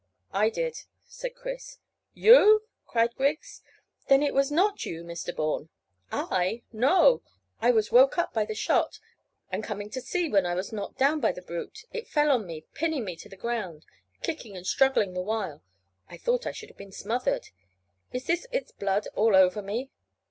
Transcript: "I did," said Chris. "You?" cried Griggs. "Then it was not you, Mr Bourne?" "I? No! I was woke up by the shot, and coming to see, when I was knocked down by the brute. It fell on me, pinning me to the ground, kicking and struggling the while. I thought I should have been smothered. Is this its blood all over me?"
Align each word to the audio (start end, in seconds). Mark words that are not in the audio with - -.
"I 0.33 0.49
did," 0.49 0.85
said 1.05 1.35
Chris. 1.35 1.77
"You?" 2.15 2.63
cried 2.87 3.13
Griggs. 3.13 3.61
"Then 4.07 4.23
it 4.23 4.33
was 4.33 4.51
not 4.51 4.83
you, 4.83 5.03
Mr 5.03 5.35
Bourne?" 5.35 5.69
"I? 6.11 6.63
No! 6.73 7.21
I 7.61 7.69
was 7.69 7.91
woke 7.91 8.17
up 8.17 8.33
by 8.33 8.43
the 8.45 8.55
shot, 8.55 8.99
and 9.51 9.63
coming 9.63 9.91
to 9.91 10.01
see, 10.01 10.27
when 10.27 10.43
I 10.43 10.55
was 10.55 10.73
knocked 10.73 10.97
down 10.97 11.19
by 11.19 11.31
the 11.31 11.43
brute. 11.43 11.85
It 11.93 12.07
fell 12.07 12.31
on 12.31 12.47
me, 12.47 12.65
pinning 12.73 13.05
me 13.05 13.15
to 13.17 13.29
the 13.29 13.35
ground, 13.37 13.85
kicking 14.23 14.57
and 14.57 14.65
struggling 14.65 15.13
the 15.13 15.21
while. 15.21 15.61
I 16.09 16.17
thought 16.17 16.47
I 16.47 16.51
should 16.51 16.69
have 16.69 16.79
been 16.79 16.91
smothered. 16.91 17.49
Is 18.11 18.25
this 18.25 18.47
its 18.51 18.71
blood 18.71 19.07
all 19.15 19.35
over 19.35 19.61
me?" 19.61 19.91